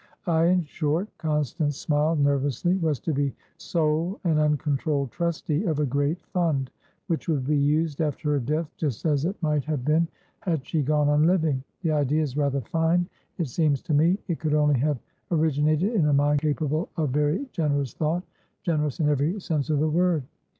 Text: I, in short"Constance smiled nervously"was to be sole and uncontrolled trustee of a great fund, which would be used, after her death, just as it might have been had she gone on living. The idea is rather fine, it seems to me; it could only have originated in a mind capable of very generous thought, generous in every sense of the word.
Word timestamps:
I, 0.25 0.45
in 0.45 0.63
short"Constance 0.63 1.77
smiled 1.77 2.19
nervously"was 2.19 2.99
to 3.01 3.13
be 3.13 3.35
sole 3.57 4.19
and 4.23 4.39
uncontrolled 4.39 5.11
trustee 5.11 5.65
of 5.65 5.77
a 5.77 5.85
great 5.85 6.19
fund, 6.25 6.71
which 7.05 7.27
would 7.29 7.45
be 7.45 7.55
used, 7.55 8.01
after 8.01 8.31
her 8.31 8.39
death, 8.39 8.67
just 8.77 9.05
as 9.05 9.25
it 9.25 9.35
might 9.43 9.63
have 9.65 9.85
been 9.85 10.07
had 10.39 10.65
she 10.65 10.81
gone 10.81 11.07
on 11.07 11.27
living. 11.27 11.63
The 11.83 11.91
idea 11.91 12.23
is 12.23 12.35
rather 12.35 12.61
fine, 12.61 13.07
it 13.37 13.47
seems 13.49 13.79
to 13.83 13.93
me; 13.93 14.17
it 14.27 14.39
could 14.39 14.55
only 14.55 14.79
have 14.79 14.97
originated 15.29 15.93
in 15.93 16.07
a 16.07 16.13
mind 16.13 16.41
capable 16.41 16.89
of 16.97 17.11
very 17.11 17.45
generous 17.51 17.93
thought, 17.93 18.23
generous 18.63 18.99
in 18.99 19.07
every 19.07 19.39
sense 19.39 19.69
of 19.69 19.77
the 19.77 19.87
word. 19.87 20.23